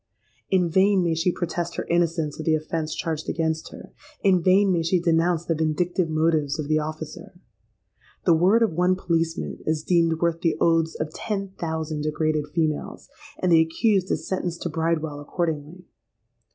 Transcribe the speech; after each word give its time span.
In 0.49 0.67
vain 0.67 1.03
may 1.03 1.13
she 1.13 1.31
protest 1.31 1.75
her 1.75 1.85
innocence 1.87 2.39
of 2.39 2.45
the 2.47 2.55
offence 2.55 2.95
charged 2.95 3.29
against 3.29 3.69
her: 3.71 3.93
in 4.23 4.41
vain 4.41 4.71
may 4.71 4.81
she 4.81 4.99
denounce 4.99 5.45
the 5.45 5.53
vindictive 5.53 6.09
motives 6.09 6.57
of 6.57 6.67
the 6.67 6.79
officer. 6.79 7.39
The 8.25 8.33
word 8.33 8.63
of 8.63 8.73
one 8.73 8.95
policeman 8.95 9.59
is 9.63 9.83
deemed 9.83 10.19
worth 10.19 10.41
the 10.41 10.57
oaths 10.59 10.95
of 10.95 11.13
ten 11.13 11.49
thousand 11.49 12.01
degraded 12.01 12.47
females; 12.47 13.09
and 13.37 13.51
the 13.51 13.61
accused 13.61 14.09
is 14.09 14.27
sentenced 14.27 14.63
to 14.63 14.69
Bridewell 14.69 15.19
accordingly. 15.19 15.85